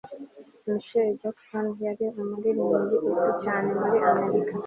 michael 0.67 1.09
jackson 1.21 1.67
yari 1.85 2.05
umuririmbyi 2.21 2.95
uzwi 3.07 3.31
cyane 3.43 3.69
muri 3.81 3.97
amerika 4.11 4.53